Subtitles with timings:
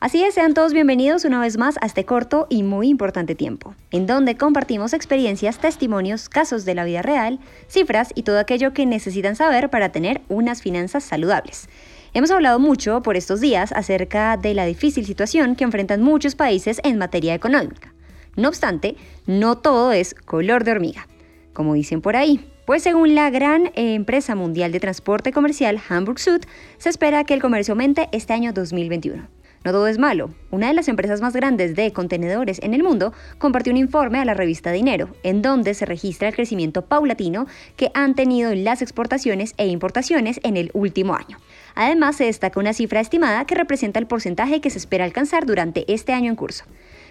[0.00, 3.74] Así es, sean todos bienvenidos una vez más a este corto y muy importante tiempo,
[3.90, 8.86] en donde compartimos experiencias, testimonios, casos de la vida real, cifras y todo aquello que
[8.86, 11.68] necesitan saber para tener unas finanzas saludables.
[12.14, 16.80] Hemos hablado mucho por estos días acerca de la difícil situación que enfrentan muchos países
[16.84, 17.92] en materia económica.
[18.36, 18.94] No obstante,
[19.26, 21.08] no todo es color de hormiga,
[21.52, 22.48] como dicen por ahí.
[22.66, 26.42] Pues según la gran empresa mundial de transporte comercial Hamburg Süd,
[26.76, 29.37] se espera que el comercio aumente este año 2021.
[29.64, 30.30] No todo es malo.
[30.50, 34.24] Una de las empresas más grandes de contenedores en el mundo compartió un informe a
[34.24, 39.54] la revista Dinero, en donde se registra el crecimiento paulatino que han tenido las exportaciones
[39.56, 41.38] e importaciones en el último año.
[41.74, 45.92] Además, se destaca una cifra estimada que representa el porcentaje que se espera alcanzar durante
[45.92, 46.64] este año en curso.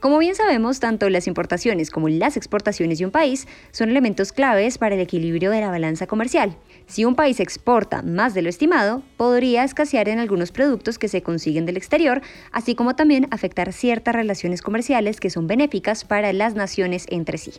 [0.00, 4.78] Como bien sabemos, tanto las importaciones como las exportaciones de un país son elementos claves
[4.78, 6.56] para el equilibrio de la balanza comercial.
[6.86, 11.22] Si un país exporta más de lo estimado, podría escasear en algunos productos que se
[11.22, 16.54] consiguen del exterior, así como también afectar ciertas relaciones comerciales que son benéficas para las
[16.54, 17.52] naciones entre sí.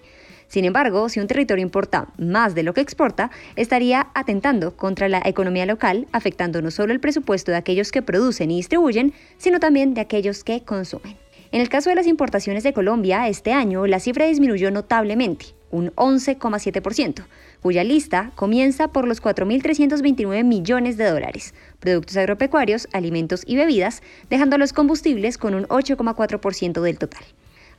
[0.48, 5.22] Sin embargo, si un territorio importa más de lo que exporta, estaría atentando contra la
[5.26, 9.94] economía local, afectando no solo el presupuesto de aquellos que producen y distribuyen, sino también
[9.94, 11.21] de aquellos que consumen.
[11.54, 15.92] En el caso de las importaciones de Colombia, este año la cifra disminuyó notablemente, un
[15.96, 17.26] 11,7%,
[17.62, 24.58] cuya lista comienza por los 4.329 millones de dólares, productos agropecuarios, alimentos y bebidas, dejando
[24.58, 27.24] los combustibles con un 8,4% del total.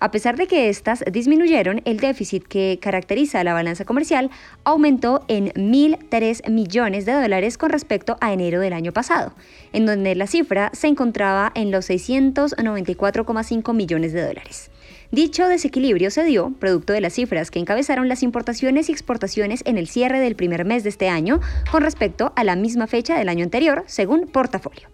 [0.03, 4.33] A pesar de que estas disminuyeron, el déficit que caracteriza la balanza comercial
[4.65, 9.33] aumentó en 1.003 millones de dólares con respecto a enero del año pasado,
[9.73, 14.73] en donde la cifra se encontraba en los 694,5 millones de dólares.
[15.13, 19.79] Dicho desequilibrio se dio producto de las cifras que encabezaron las importaciones y exportaciones en
[19.79, 21.39] el cierre del primer mes de este año
[21.71, 24.89] con respecto a la misma fecha del año anterior, según portafolio.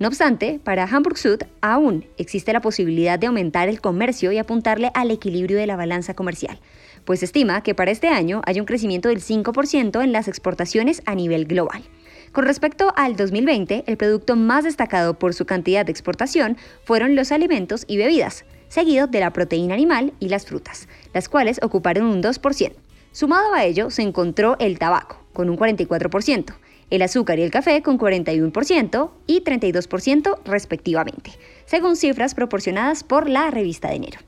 [0.00, 4.90] No obstante, para Hamburg Süd aún existe la posibilidad de aumentar el comercio y apuntarle
[4.92, 6.58] al equilibrio de la balanza comercial,
[7.04, 11.14] pues estima que para este año hay un crecimiento del 5% en las exportaciones a
[11.14, 11.84] nivel global.
[12.32, 17.30] Con respecto al 2020, el producto más destacado por su cantidad de exportación fueron los
[17.30, 22.20] alimentos y bebidas, seguido de la proteína animal y las frutas, las cuales ocuparon un
[22.20, 22.72] 2%.
[23.12, 26.56] Sumado a ello se encontró el tabaco, con un 44%,
[26.90, 31.32] el azúcar y el café con 41% y 32% respectivamente,
[31.66, 34.18] según cifras proporcionadas por la revista de enero.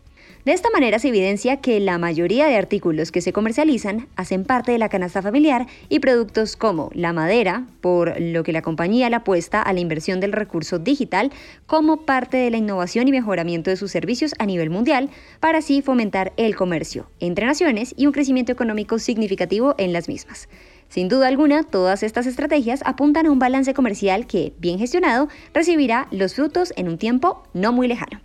[0.46, 4.70] De esta manera se evidencia que la mayoría de artículos que se comercializan hacen parte
[4.70, 9.16] de la canasta familiar y productos como la madera, por lo que la compañía la
[9.16, 11.32] apuesta a la inversión del recurso digital
[11.66, 15.82] como parte de la innovación y mejoramiento de sus servicios a nivel mundial, para así
[15.82, 20.48] fomentar el comercio entre naciones y un crecimiento económico significativo en las mismas.
[20.88, 26.08] Sin duda alguna, todas estas estrategias apuntan a un balance comercial que, bien gestionado, recibirá
[26.10, 28.20] los frutos en un tiempo no muy lejano.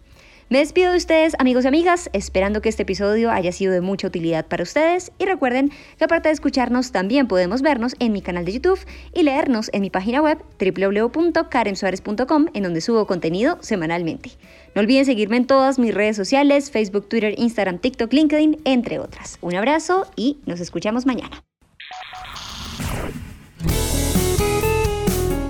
[0.52, 4.08] Me despido de ustedes, amigos y amigas, esperando que este episodio haya sido de mucha
[4.08, 8.44] utilidad para ustedes y recuerden que aparte de escucharnos también podemos vernos en mi canal
[8.44, 14.32] de YouTube y leernos en mi página web www.karensuarez.com en donde subo contenido semanalmente.
[14.76, 19.38] No olviden seguirme en todas mis redes sociales, Facebook, Twitter, Instagram, TikTok, LinkedIn, entre otras.
[19.40, 21.42] Un abrazo y nos escuchamos mañana.